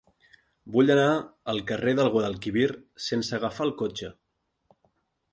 Vull 0.75 0.87
anar 0.93 1.09
al 1.51 1.59
carrer 1.71 1.93
del 1.99 2.09
Guadalquivir 2.15 2.65
sense 3.09 3.35
agafar 3.37 3.67
el 3.69 3.75
cotxe. 3.83 4.09